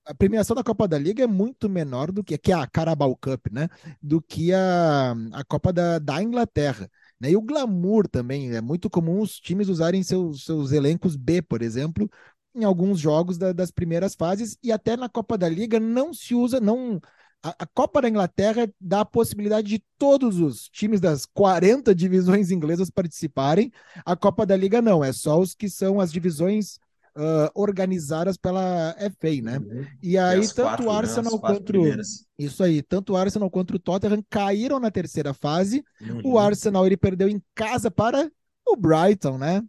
[0.08, 3.48] a premiação da Copa da Liga é muito menor do que, que a Carabao Cup,
[3.52, 3.68] né?
[4.02, 6.90] Do que a, a Copa da, da Inglaterra.
[7.20, 7.32] Né?
[7.32, 8.54] E o glamour também.
[8.54, 12.10] É muito comum os times usarem seus, seus elencos B, por exemplo,
[12.58, 16.34] em alguns jogos da, das primeiras fases e até na Copa da Liga não se
[16.34, 17.00] usa, não
[17.42, 22.50] a, a, Copa da Inglaterra dá a possibilidade de todos os times das 40 divisões
[22.50, 23.72] inglesas participarem.
[24.04, 26.78] A Copa da Liga não, é só os que são as divisões
[27.16, 29.58] uh, organizadas pela FA, né?
[29.58, 29.86] Uhum.
[30.02, 31.38] E aí e tanto o né, Arsenal né?
[31.38, 32.26] quanto primeiras.
[32.38, 35.84] isso aí, tanto o Arsenal quanto o Tottenham caíram na terceira fase.
[36.00, 36.32] Uhum.
[36.32, 38.30] O Arsenal ele perdeu em casa para
[38.66, 39.62] o Brighton, né?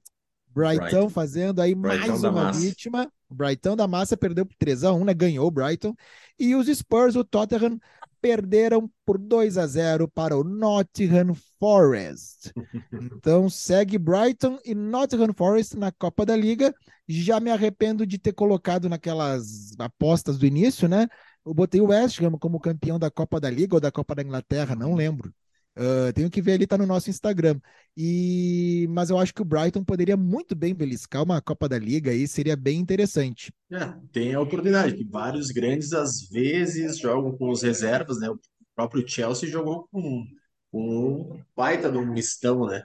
[0.53, 1.09] Brighton, Brighton.
[1.09, 2.59] fazendo aí Brighton mais uma massa.
[2.59, 3.11] vítima.
[3.29, 5.13] O Brighton da massa perdeu por 3x1, né?
[5.13, 5.93] Ganhou o Brighton.
[6.37, 7.79] E os Spurs, o Tottenham,
[8.21, 12.51] perderam por 2 a 0 para o Nottingham Forest.
[13.19, 16.73] Então segue Brighton e Nottingham Forest na Copa da Liga.
[17.07, 21.07] Já me arrependo de ter colocado naquelas apostas do início, né?
[21.45, 24.21] Eu botei o West Ham como campeão da Copa da Liga ou da Copa da
[24.21, 25.33] Inglaterra, não lembro.
[25.79, 27.57] Uh, tenho que ver ali, tá no nosso Instagram.
[27.95, 32.13] E mas eu acho que o Brighton poderia muito bem beliscar uma Copa da Liga
[32.13, 33.53] e seria bem interessante.
[33.71, 38.29] É, tem a oportunidade, que vários grandes às vezes jogam com os reservas, né?
[38.29, 38.37] O
[38.75, 40.25] próprio Chelsea jogou com,
[40.69, 42.83] com um baita de um mistão, né?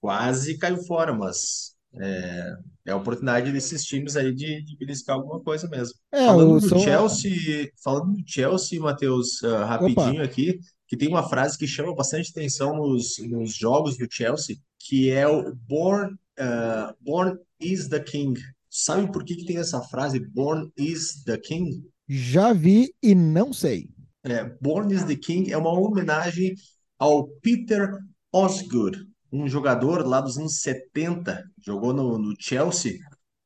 [0.00, 5.40] Quase caiu fora, mas é, é a oportunidade desses times aí de, de beliscar alguma
[5.40, 5.94] coisa mesmo.
[6.12, 6.78] É, falando do São...
[6.78, 10.24] Chelsea, falando do Chelsea, Matheus, uh, rapidinho Opa.
[10.24, 15.10] aqui, que tem uma frase que chama bastante atenção nos, nos jogos do Chelsea, que
[15.10, 18.40] é o Born, uh, Born is the King.
[18.70, 21.82] Sabe por que, que tem essa frase, Born is the King?
[22.08, 23.90] Já vi e não sei.
[24.24, 26.54] É, Born is the King é uma homenagem
[26.98, 27.90] ao Peter
[28.32, 28.98] Osgood,
[29.32, 32.98] um jogador lá dos anos 70, jogou no, no Chelsea,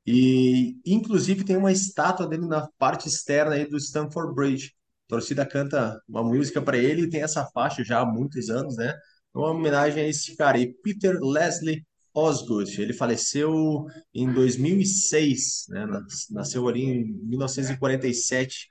[0.07, 4.73] e inclusive tem uma estátua dele na parte externa aí do Stamford Bridge
[5.13, 8.95] torcida canta uma música para ele e tem essa faixa já há muitos anos, né?
[9.35, 12.81] Uma homenagem a esse cara aí, Peter Leslie Osgood.
[12.81, 15.87] Ele faleceu em 2006, né?
[16.31, 18.69] Nasceu ali em 1947.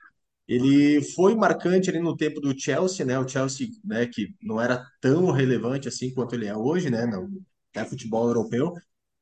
[0.48, 3.18] Ele foi marcante ali no tempo do Chelsea, né?
[3.18, 7.06] O Chelsea, né, que não era tão relevante assim quanto ele é hoje, né?
[7.06, 7.28] Não
[7.74, 8.74] é futebol europeu,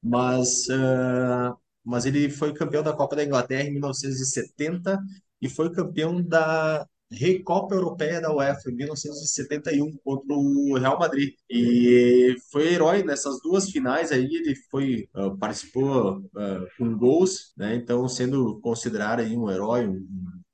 [0.02, 4.98] mas uh, mas ele foi campeão da Copa da Inglaterra em 1970
[5.40, 12.36] e foi campeão da Recopa Europeia da UEFA em 1971 contra o Real Madrid e
[12.52, 18.06] foi herói nessas duas finais aí ele foi uh, participou uh, com gols né então
[18.08, 20.06] sendo considerado aí um herói um,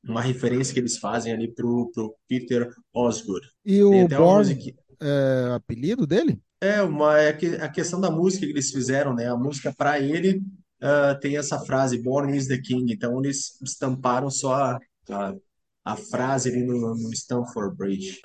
[0.09, 3.47] uma referência que eles fazem ali pro, pro Peter Osgood.
[3.65, 6.41] E o Born é apelido dele?
[6.61, 9.29] É uma é a questão da música que eles fizeram né?
[9.29, 10.43] A música para ele
[10.83, 14.79] uh, tem essa frase Born is the King então eles estamparam só a,
[15.11, 15.35] a
[15.87, 18.21] a frase ali no, no Stamford Bridge.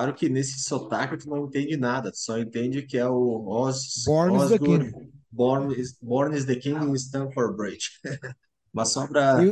[0.00, 4.34] Claro que nesse sotaque tu não entende nada, só entende que é o Os, Born
[4.34, 4.92] Osgood.
[5.30, 7.90] Born is, Born is the King in Stamford Bridge.
[8.72, 9.44] Mas só para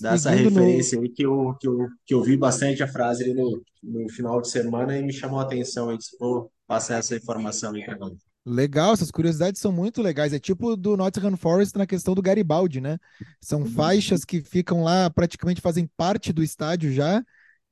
[0.00, 1.04] dar essa referência no...
[1.04, 4.42] aí, que eu, que, eu, que eu vi bastante a frase ali no, no final
[4.42, 5.90] de semana e me chamou a atenção.
[5.90, 7.96] E disse, vou passar essa informação aí para
[8.44, 10.34] Legal, essas curiosidades são muito legais.
[10.34, 12.98] É tipo do Nottingham Forest na questão do Garibaldi, né?
[13.40, 13.70] São uhum.
[13.70, 17.24] faixas que ficam lá, praticamente fazem parte do estádio já,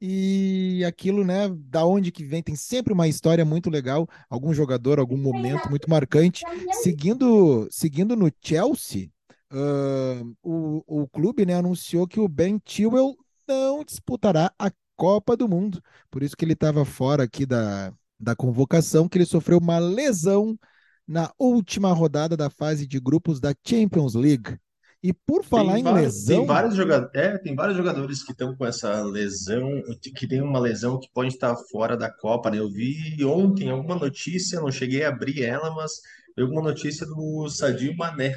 [0.05, 4.99] e aquilo, né, da onde que vem, tem sempre uma história muito legal, algum jogador,
[4.99, 6.43] algum momento muito marcante.
[6.83, 9.11] Seguindo, seguindo no Chelsea,
[9.53, 13.15] uh, o, o clube, né, anunciou que o Ben Chilwell
[13.47, 18.35] não disputará a Copa do Mundo, por isso que ele estava fora aqui da, da
[18.35, 20.59] convocação, que ele sofreu uma lesão
[21.07, 24.59] na última rodada da fase de grupos da Champions League.
[25.03, 26.37] E por falar tem em vários, lesão.
[26.39, 29.83] Tem vários, jogadores, é, tem vários jogadores que estão com essa lesão,
[30.15, 32.59] que tem uma lesão que pode estar fora da Copa, né?
[32.59, 35.91] Eu vi ontem alguma notícia, não cheguei a abrir ela, mas
[36.37, 38.31] vi alguma notícia do Sadio Mané,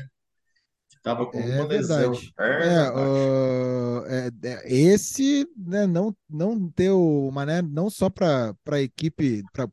[0.90, 2.14] que estava com é uma lesão.
[2.40, 8.82] É, uh, é, é, esse, né, não, não ter o Mané, não só para a
[8.82, 9.68] equipe, para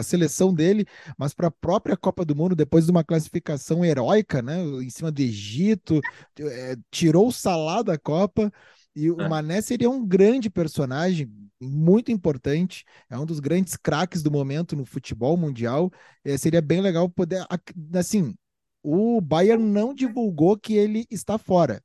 [0.00, 0.86] a seleção dele,
[1.18, 5.10] mas para a própria Copa do Mundo, depois de uma classificação heróica, né, em cima
[5.10, 6.00] do Egito,
[6.38, 8.52] é, tirou o Salah da Copa.
[8.94, 9.28] E o é.
[9.28, 14.84] Mané seria um grande personagem, muito importante, é um dos grandes craques do momento no
[14.84, 15.90] futebol mundial.
[16.24, 17.46] É, seria bem legal poder.
[17.94, 18.34] Assim,
[18.82, 21.82] o Bayern não divulgou que ele está fora,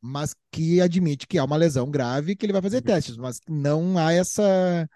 [0.00, 2.82] mas que admite que há uma lesão grave que ele vai fazer uhum.
[2.82, 4.88] testes, mas não há essa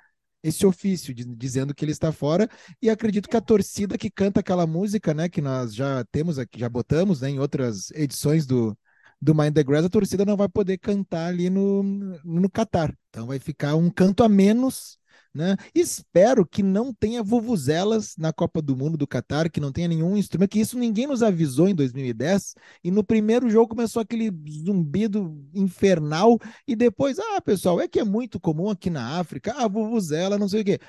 [0.43, 2.49] esse ofício de, dizendo que ele está fora
[2.81, 6.59] e acredito que a torcida que canta aquela música, né, que nós já temos aqui,
[6.61, 8.77] já botamos, né, em outras edições do
[9.21, 11.83] do Mind the Grass, a torcida não vai poder cantar ali no
[12.25, 12.97] no Catar.
[13.11, 14.99] Então vai ficar um canto a menos
[15.39, 15.57] né?
[15.73, 20.17] Espero que não tenha vuvuzelas na Copa do Mundo do Catar, que não tenha nenhum
[20.17, 22.55] instrumento, que isso ninguém nos avisou em 2010.
[22.83, 24.33] E no primeiro jogo começou aquele
[24.67, 26.41] zumbido infernal.
[26.67, 30.49] E depois, ah, pessoal, é que é muito comum aqui na África, a vuvuzela, não
[30.49, 30.81] sei o quê.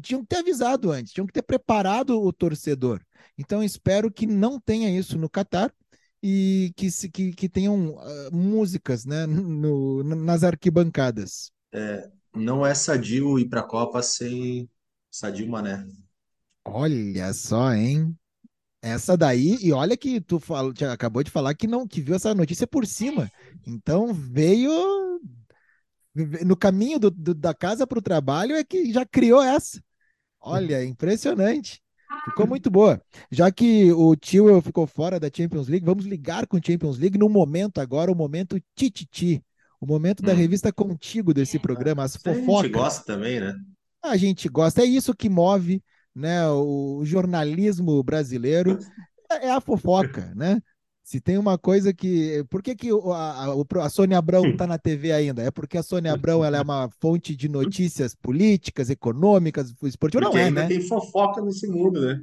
[0.00, 3.02] Tinham que ter avisado antes, tinham que ter preparado o torcedor.
[3.36, 5.70] Então, espero que não tenha isso no Catar
[6.22, 11.52] e que, que, que tenham uh, músicas né, no, nas arquibancadas.
[11.72, 14.68] É, não é sadio ir para a Copa sem
[15.10, 15.86] Sadio Mané.
[16.64, 18.16] Olha só, hein?
[18.82, 22.34] Essa daí, e olha que tu fal, acabou de falar que não que viu essa
[22.34, 23.30] notícia por cima.
[23.66, 25.20] Então veio
[26.44, 29.82] no caminho do, do, da casa para o trabalho é que já criou essa.
[30.40, 31.82] Olha, impressionante.
[32.24, 33.00] Ficou muito boa.
[33.30, 37.18] Já que o tio ficou fora da Champions League, vamos ligar com a Champions League
[37.18, 39.42] no momento agora, o momento Tititi.
[39.80, 40.26] O momento hum.
[40.26, 42.48] da revista Contigo desse programa, as fofocas.
[42.48, 43.54] A gente gosta também, né?
[44.02, 44.82] A gente gosta.
[44.82, 45.82] É isso que move
[46.14, 48.78] né, o jornalismo brasileiro.
[49.30, 50.60] É, é a fofoca, né?
[51.02, 52.44] Se tem uma coisa que.
[52.48, 55.42] Por que, que a, a, a Sônia Abrão está na TV ainda?
[55.42, 60.28] É porque a Sônia Abrão ela é uma fonte de notícias políticas, econômicas, esportivas.
[60.28, 60.68] Não é, ainda né?
[60.68, 62.22] tem fofoca nesse mundo, né?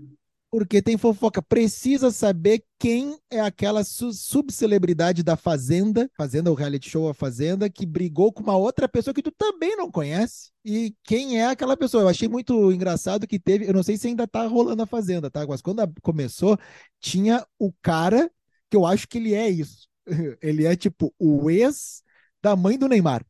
[0.58, 1.40] Porque tem fofoca.
[1.40, 7.70] Precisa saber quem é aquela su subcelebridade da Fazenda, Fazenda, o reality show A Fazenda,
[7.70, 10.50] que brigou com uma outra pessoa que tu também não conhece.
[10.66, 12.02] E quem é aquela pessoa?
[12.02, 13.70] Eu achei muito engraçado que teve.
[13.70, 15.46] Eu não sei se ainda tá rolando a Fazenda, tá?
[15.46, 16.58] Mas quando começou,
[17.00, 18.28] tinha o cara
[18.68, 19.88] que eu acho que ele é isso.
[20.42, 22.02] Ele é tipo o ex
[22.42, 23.24] da mãe do Neymar.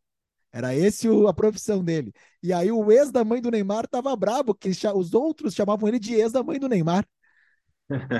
[0.49, 2.13] Era esse a profissão dele.
[2.41, 5.99] E aí o ex da mãe do Neymar tava brabo, que os outros chamavam ele
[5.99, 7.05] de ex da mãe do Neymar.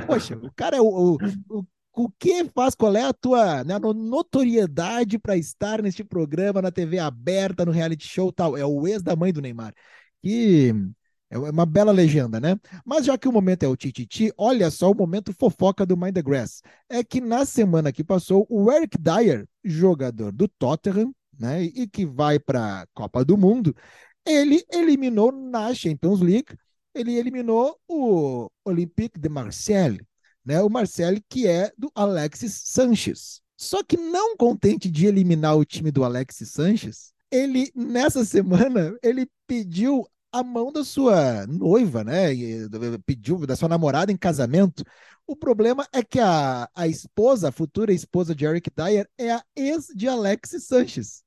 [0.08, 1.18] Poxa, o cara, o, o,
[1.50, 6.72] o, o que faz, qual é a tua né, notoriedade para estar neste programa, na
[6.72, 8.56] TV aberta, no reality show tal?
[8.56, 9.74] É o ex da mãe do Neymar.
[10.24, 10.74] E
[11.30, 12.58] é uma bela legenda, né?
[12.86, 16.14] Mas já que o momento é o Tititi, olha só o momento fofoca do Mind
[16.14, 16.62] the Grass.
[16.90, 22.06] É que na semana que passou, o Eric Dyer, jogador do Tottenham, né, e que
[22.06, 23.76] vai para a Copa do Mundo,
[24.26, 26.58] ele eliminou na Champions League,
[26.98, 30.02] ele eliminou o Olympique de Marseille,
[30.44, 33.42] né, o Marseille que é do Alexis Sanches.
[33.56, 39.28] Só que não contente de eliminar o time do Alexis Sanches, ele nessa semana ele
[39.48, 42.28] pediu a mão da sua noiva, né?
[43.06, 44.84] Pediu da sua namorada em casamento.
[45.26, 49.44] O problema é que a, a esposa, a futura esposa de Eric Dyer, é a
[49.56, 51.24] ex de Alexis Sanches.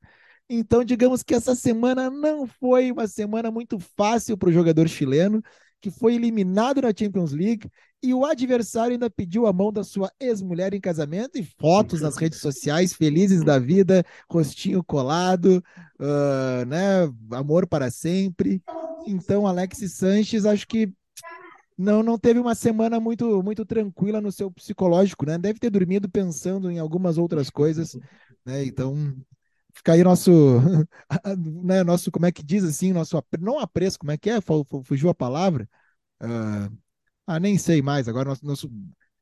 [0.52, 5.40] Então, digamos que essa semana não foi uma semana muito fácil para o jogador chileno,
[5.80, 7.70] que foi eliminado na Champions League
[8.02, 12.16] e o adversário ainda pediu a mão da sua ex-mulher em casamento e fotos nas
[12.16, 15.62] redes sociais, felizes da vida, rostinho colado,
[16.00, 17.08] uh, né?
[17.30, 18.60] Amor para sempre.
[19.06, 20.92] Então, Alexis Sanches, acho que
[21.78, 25.38] não, não teve uma semana muito, muito tranquila no seu psicológico, né?
[25.38, 27.96] Deve ter dormido pensando em algumas outras coisas,
[28.44, 28.64] né?
[28.64, 29.14] Então,
[29.80, 30.30] fica aí nosso,
[31.64, 31.82] né?
[31.82, 34.38] Nosso, como é que diz assim, nosso não apreço, como é que é?
[34.84, 35.68] Fugiu a palavra?
[36.22, 36.70] Uh,
[37.26, 38.06] ah, nem sei mais.
[38.06, 38.70] Agora nosso, nosso...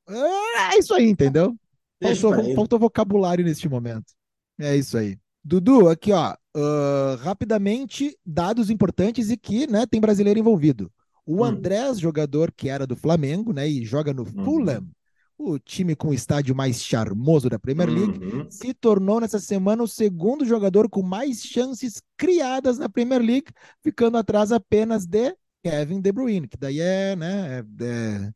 [0.09, 1.57] É isso aí, entendeu?
[2.03, 4.13] Faltou, faltou vocabulário neste momento.
[4.59, 5.17] É isso aí.
[5.45, 10.93] Dudu, aqui ó, uh, rapidamente, dados importantes e que né, tem brasileiro envolvido.
[11.25, 11.45] O hum.
[11.45, 14.45] Andrés, jogador que era do Flamengo, né, e joga no uhum.
[14.45, 14.89] Fulham,
[15.39, 18.51] o time com o estádio mais charmoso da Premier League, uhum.
[18.51, 24.19] se tornou nessa semana o segundo jogador com mais chances criadas na Premier League, ficando
[24.19, 28.33] atrás apenas de Kevin De Bruyne, que daí é, né, é, é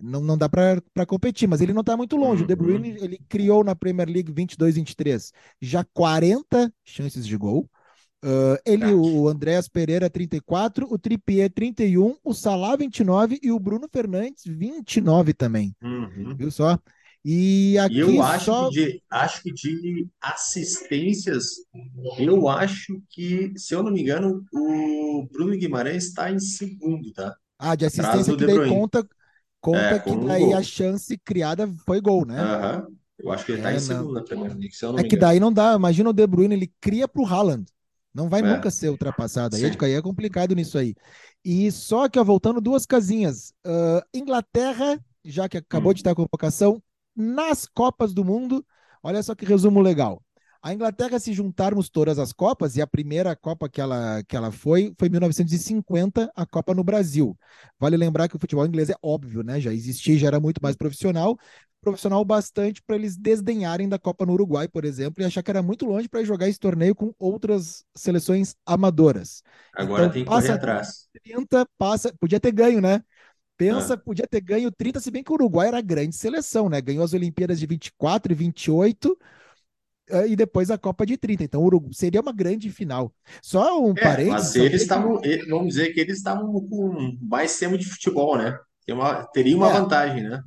[0.00, 2.42] não, não dá para competir, mas ele não está muito longe.
[2.42, 2.44] Uhum.
[2.44, 2.58] O De uhum.
[2.58, 7.68] Bruyne ele criou na Premier League 22-23 já 40 chances de gol.
[8.24, 13.88] Uh, ele, o Andréas Pereira, 34, o Trippier, 31, o Salah, 29 e o Bruno
[13.92, 15.74] Fernandes, 29 também.
[15.82, 16.34] Uhum.
[16.36, 16.78] Viu só?
[17.28, 18.68] E aqui eu acho, só...
[18.70, 21.56] que de, acho que de assistências,
[22.18, 27.36] eu acho que, se eu não me engano, o Bruno Guimarães está em segundo, tá?
[27.58, 29.04] Ah, de assistência que daí conta,
[29.60, 32.40] conta é, que daí a chance criada foi gol, né?
[32.40, 32.96] Uhum.
[33.18, 35.02] Eu acho que ele está é, em segundo na Premier League, se eu não É
[35.02, 37.66] me que daí não dá, imagina o De Bruyne, ele cria para o Haaland.
[38.16, 38.44] Não vai é.
[38.44, 39.56] nunca ser ultrapassado.
[39.56, 40.94] Aí, aí é complicado nisso aí.
[41.44, 43.52] E só que, ó, voltando duas casinhas.
[43.66, 45.94] Uh, Inglaterra, já que acabou hum.
[45.94, 46.82] de estar a convocação,
[47.14, 48.64] nas Copas do Mundo,
[49.02, 50.22] olha só que resumo legal.
[50.66, 54.50] A Inglaterra, se juntarmos todas as Copas, e a primeira Copa que ela, que ela
[54.50, 57.38] foi, foi em 1950, a Copa no Brasil.
[57.78, 59.60] Vale lembrar que o futebol inglês é óbvio, né?
[59.60, 61.38] Já existia, já era muito mais profissional,
[61.80, 65.62] profissional bastante para eles desdenharem da Copa no Uruguai, por exemplo, e achar que era
[65.62, 69.44] muito longe para jogar esse torneio com outras seleções amadoras.
[69.72, 71.06] Agora então, tem que correr atrás.
[71.22, 73.04] 30, passa, podia ter ganho, né?
[73.56, 73.96] Pensa, ah.
[73.96, 76.80] podia ter ganho 30, se bem que o Uruguai era grande seleção, né?
[76.80, 79.35] Ganhou as Olimpíadas de 24 e 28 eh,
[80.28, 81.44] e depois a Copa de 30.
[81.44, 83.12] Então, seria uma grande final.
[83.42, 84.54] Só um é, parênteses.
[84.54, 88.58] Mas eles estavam, vamos dizer que eles estavam com mais tempo de futebol, né?
[88.88, 90.40] Uma, teria uma é, vantagem, né?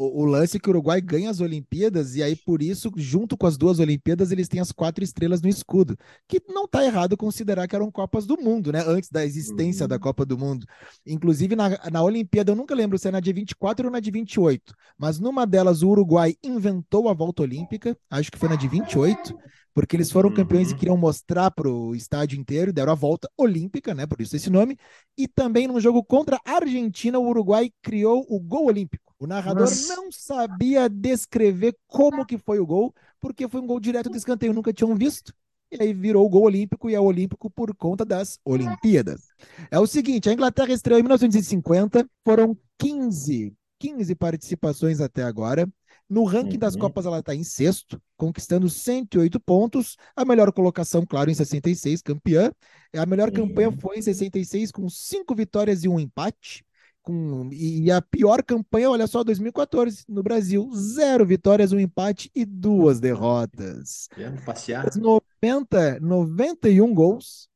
[0.00, 3.36] O, o, lance é que o Uruguai ganha as Olimpíadas, e aí por isso, junto
[3.36, 5.94] com as duas Olimpíadas, eles têm as quatro estrelas no escudo.
[6.26, 8.82] Que não está errado considerar que eram Copas do Mundo, né?
[8.86, 9.88] Antes da existência uhum.
[9.88, 10.66] da Copa do Mundo.
[11.06, 14.10] Inclusive, na, na Olimpíada, eu nunca lembro se é na de 24 ou na de
[14.10, 18.68] 28, mas numa delas o Uruguai inventou a volta olímpica, acho que foi na de
[18.68, 19.36] 28
[19.72, 20.78] porque eles foram campeões e uhum.
[20.78, 24.06] queriam mostrar para o estádio inteiro, deram a volta olímpica, né?
[24.06, 24.76] Por isso esse nome.
[25.16, 29.09] E também no jogo contra a Argentina, o Uruguai criou o gol olímpico.
[29.20, 29.94] O narrador Nossa.
[29.96, 34.54] não sabia descrever como que foi o gol, porque foi um gol direto do escanteio,
[34.54, 35.34] nunca tinham visto.
[35.70, 39.28] E aí virou o gol olímpico e é olímpico por conta das Olimpíadas.
[39.70, 45.68] É o seguinte, a Inglaterra estreou em 1950, foram 15, 15 participações até agora.
[46.08, 46.58] No ranking uhum.
[46.58, 49.96] das Copas, ela está em sexto, conquistando 108 pontos.
[50.16, 52.50] A melhor colocação, claro, em 66, campeã.
[52.96, 53.46] A melhor uhum.
[53.46, 56.64] campanha foi em 66, com cinco vitórias e um empate.
[57.10, 62.44] Com, e a pior campanha, olha só, 2014, no Brasil, zero vitórias, um empate e
[62.44, 64.06] duas derrotas.
[64.14, 64.86] Querendo passear.
[64.96, 67.48] 90, 91 gols,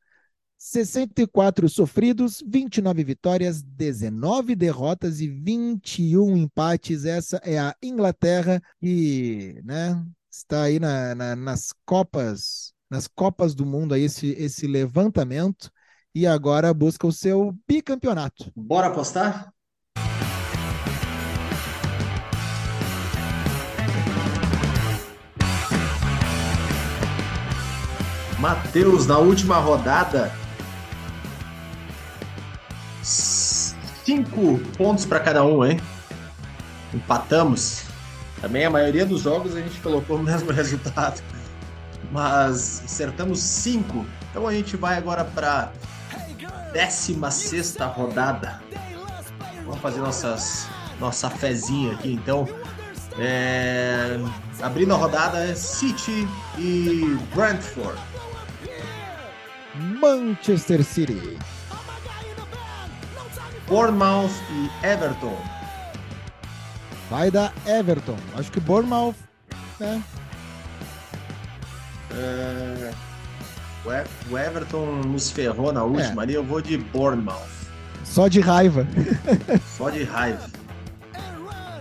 [0.58, 7.04] 64 sofridos, 29 vitórias, 19 derrotas e 21 empates.
[7.04, 13.64] Essa é a Inglaterra que né, está aí na, na, nas Copas, nas Copas do
[13.64, 15.70] Mundo, aí esse, esse levantamento
[16.14, 18.50] e agora busca o seu bicampeonato.
[18.54, 19.52] Bora apostar?
[28.38, 30.30] Matheus, na última rodada,
[34.04, 35.80] Cinco pontos para cada um, hein?
[36.92, 37.84] Empatamos.
[38.38, 41.22] Também a maioria dos jogos a gente colocou o mesmo resultado.
[42.12, 44.04] Mas acertamos cinco.
[44.30, 45.72] Então a gente vai agora para
[46.74, 48.60] 16 rodada.
[49.64, 50.68] Vamos fazer nossas,
[51.00, 52.46] nossa fezinha aqui então.
[53.16, 54.18] É,
[54.60, 57.98] abrindo a rodada é City e Brentford.
[60.00, 61.38] Manchester City.
[63.68, 65.38] Bournemouth e Everton.
[67.08, 68.16] Vai dar Everton.
[68.36, 69.16] Acho que Bournemouth,
[69.78, 70.02] né?
[72.10, 73.13] É...
[74.30, 76.24] O Everton nos ferrou na última é.
[76.24, 77.36] ali, eu vou de Bournemouth.
[78.02, 78.86] Só de raiva.
[79.76, 80.48] Só de raiva.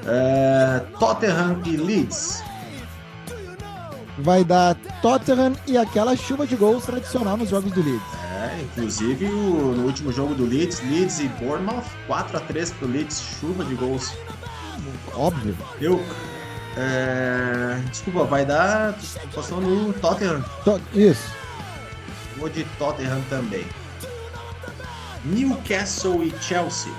[0.06, 0.82] É...
[1.00, 2.44] Tottenham e Leeds.
[4.18, 8.24] Vai dar Tottenham e aquela chuva de gols tradicional nos jogos do Leeds.
[8.44, 12.88] É, inclusive o, no último jogo do Leeds, Leeds e Bournemouth, 4 a 3 pro
[12.88, 14.13] Leeds, chuva de gols.
[15.16, 15.56] Óbvio.
[15.80, 16.04] Eu.
[16.76, 18.96] É, desculpa, vai dar.
[19.34, 20.44] Passou no Tottenham.
[20.66, 21.42] To isso.
[22.38, 23.65] Vou de Tottenham também.
[25.24, 26.91] Newcastle e Chelsea.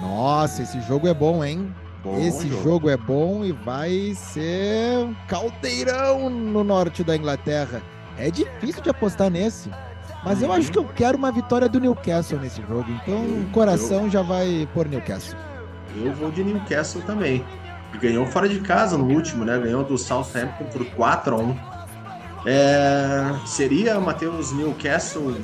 [0.00, 1.72] Nossa, esse jogo é bom, hein?
[2.02, 2.62] Bom esse jogo.
[2.62, 7.82] jogo é bom e vai ser um caldeirão no norte da Inglaterra.
[8.18, 9.70] É difícil de apostar nesse.
[10.24, 12.86] Mas eu acho que eu quero uma vitória do Newcastle nesse jogo.
[12.90, 15.38] Então o coração eu, já vai por Newcastle.
[15.96, 17.44] Eu vou de Newcastle também.
[18.00, 19.56] Ganhou fora de casa no último, né?
[19.58, 21.75] Ganhou do Southampton por 4 a 1
[22.46, 23.34] é...
[23.44, 25.36] Seria, Matheus, Newcastle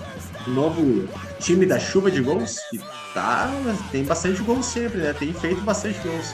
[0.46, 2.58] o novo time da chuva de gols?
[2.70, 2.80] Que
[3.12, 3.50] tá,
[3.90, 5.12] tem bastante gols sempre, né?
[5.12, 6.32] Tem feito bastante gols.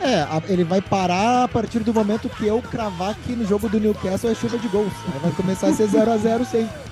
[0.00, 3.80] É, ele vai parar a partir do momento que eu cravar que no jogo do
[3.80, 4.92] Newcastle é chuva de gols.
[5.12, 6.88] Aí vai começar a ser 0x0 sempre.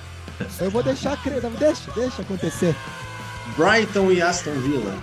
[0.59, 2.75] Eu vou deixar crer, deixa, deixa acontecer.
[3.55, 4.93] Brighton e Aston Villa.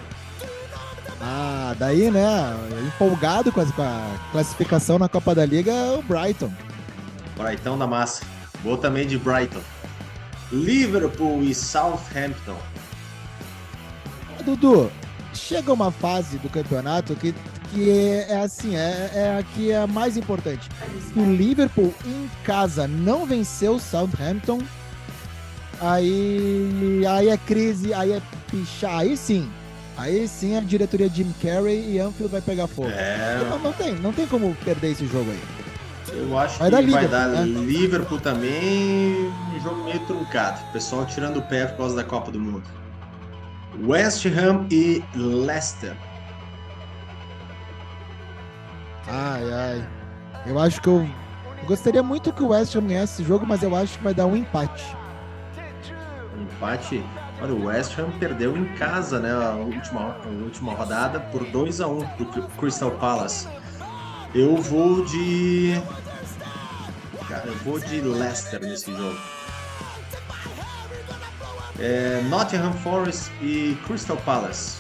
[1.20, 2.54] Ah, daí, né?
[2.86, 6.52] Empolgado com a, com a classificação na Copa da Liga, o Brighton.
[7.36, 8.24] Brighton da massa.
[8.62, 9.60] Vou também de Brighton.
[10.52, 12.56] Liverpool e Southampton.
[14.44, 14.90] Dudu,
[15.32, 17.34] chega uma fase do campeonato que
[17.74, 20.68] que é, assim, é, é a que é a mais importante.
[21.16, 24.60] O Liverpool em casa não venceu o Southampton,
[25.80, 29.50] aí, aí é crise, aí é pichar, aí sim.
[29.96, 32.90] Aí sim a diretoria Jim Carrey e Anfield vai pegar fogo.
[32.90, 33.44] É...
[33.50, 35.63] Não, não, tem, não tem como perder esse jogo aí.
[36.16, 37.42] Eu acho vai que dar vai dar né?
[37.42, 40.60] Liverpool também, um jogo meio truncado.
[40.68, 42.64] O pessoal tirando o pé por causa da Copa do Mundo.
[43.82, 45.96] West Ham e Leicester.
[49.08, 49.88] Ai, ai.
[50.46, 51.06] Eu acho que eu,
[51.60, 54.14] eu gostaria muito que o West Ham ganhasse esse jogo, mas eu acho que vai
[54.14, 54.96] dar um empate.
[56.38, 57.04] Um empate?
[57.40, 59.32] Olha, o West Ham perdeu em casa, né?
[59.32, 62.26] A última, a última rodada por 2 a 1 um pro
[62.58, 63.48] Crystal Palace.
[64.34, 65.74] Eu vou de.
[67.46, 69.18] Eu vou de Leicester nesse jogo.
[71.78, 74.78] É, Nottingham Forest e Crystal Palace.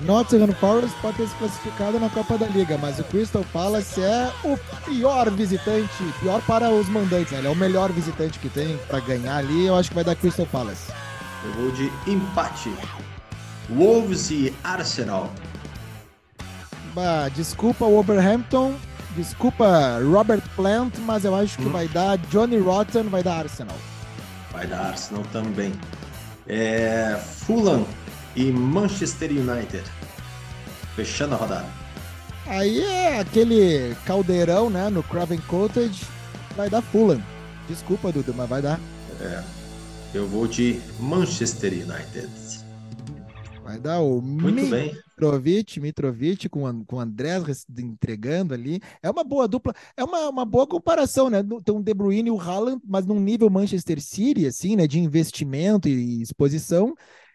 [0.00, 4.30] Nottingham Forest pode ter se classificado na Copa da Liga, mas o Crystal Palace é
[4.44, 7.38] o pior visitante, pior para os mandantes, né?
[7.38, 10.14] Ele é o melhor visitante que tem para ganhar ali, eu acho que vai dar
[10.14, 10.92] Crystal Palace.
[11.44, 12.72] Eu vou de empate.
[13.70, 15.32] Wolves e Arsenal.
[16.94, 18.74] Bah, desculpa Wolverhampton,
[19.16, 21.72] desculpa Robert Plant, mas eu acho que hum.
[21.72, 23.76] vai dar Johnny Rotten, vai dar Arsenal.
[24.52, 25.72] Vai dar Arsenal também.
[26.46, 27.86] É, Fulham
[28.34, 29.84] e Manchester United.
[30.94, 31.66] Fechando a rodada.
[32.46, 36.06] Aí é aquele caldeirão, né, no Craven Cottage,
[36.56, 37.22] vai dar Fulham.
[37.68, 38.80] Desculpa, Duda, mas vai dar.
[39.20, 39.42] É.
[40.14, 42.30] Eu vou de Manchester United.
[43.68, 45.82] Vai dar o Muito Mitrovic, bem.
[45.82, 48.80] Mitrovic com, com o Andrés entregando ali.
[49.02, 51.42] É uma boa dupla, é uma, uma boa comparação, né?
[51.62, 54.86] Tem o De Bruyne e o Haaland, mas num nível Manchester City, assim, né?
[54.86, 56.94] De investimento e exposição.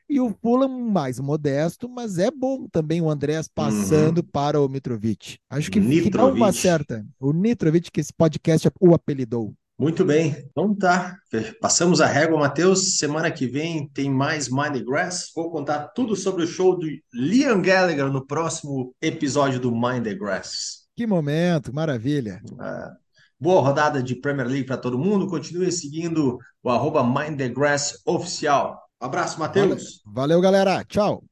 [0.10, 4.28] E o Fulham mais modesto, mas é bom também o Andrés passando uhum.
[4.32, 5.38] para o Mitrovic.
[5.48, 7.06] Acho que, que não uma certa.
[7.20, 9.54] O Mitrovic que esse podcast o apelidou.
[9.78, 11.18] Muito bem, então tá.
[11.60, 12.98] Passamos a régua, Matheus.
[12.98, 15.32] Semana que vem tem mais Mind Grass.
[15.36, 20.14] Vou contar tudo sobre o show do Liam Gallagher no próximo episódio do Mind the
[20.14, 20.84] Grass.
[20.96, 22.40] Que momento, maravilha.
[22.62, 23.04] É.
[23.40, 25.28] Boa rodada de Premier League para todo mundo.
[25.28, 28.80] Continue seguindo o arroba Mind the Grass oficial.
[29.00, 30.02] Abraço, Matheus.
[30.06, 30.84] Valeu, valeu, galera.
[30.86, 31.24] Tchau.